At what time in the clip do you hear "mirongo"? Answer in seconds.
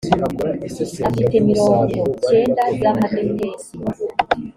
1.49-1.99